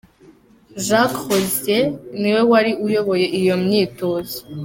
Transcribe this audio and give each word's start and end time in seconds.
Jacques 0.85 1.21
Rosier 1.29 1.83
niwe 2.19 2.41
wari 2.51 2.71
uyoboye 2.85 3.25
iyo 3.39 3.55
myitozo. 3.63 4.37